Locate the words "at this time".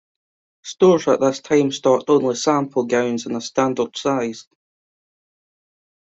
1.07-1.71